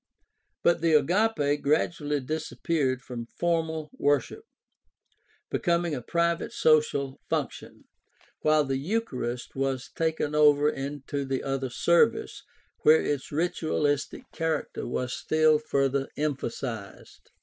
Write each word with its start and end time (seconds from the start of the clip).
But 0.63 0.81
the 0.81 0.93
Agape 0.95 1.61
gradually 1.61 2.21
disappeared 2.21 3.03
from 3.03 3.27
formal 3.37 3.91
worship, 3.93 4.45
becoming 5.51 5.93
a 5.93 6.01
private 6.01 6.51
social 6.53 7.21
function, 7.29 7.83
while 8.39 8.63
the 8.65 8.79
Euchar 8.83 9.31
ist 9.33 9.55
was 9.55 9.91
taken 9.95 10.33
over 10.33 10.69
into 10.71 11.23
the 11.23 11.43
other 11.43 11.69
service 11.69 12.41
where 12.79 12.99
its 12.99 13.31
ritualistic 13.31 14.23
character 14.33 14.87
was 14.87 15.13
still 15.13 15.59
further 15.59 16.09
emphasized. 16.17 17.29